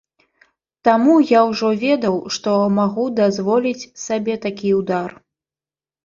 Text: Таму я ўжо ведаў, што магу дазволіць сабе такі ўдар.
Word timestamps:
Таму 0.87 1.15
я 1.31 1.41
ўжо 1.49 1.67
ведаў, 1.83 2.15
што 2.37 2.53
магу 2.77 3.05
дазволіць 3.19 3.89
сабе 4.05 4.39
такі 4.47 4.71
ўдар. 4.79 5.09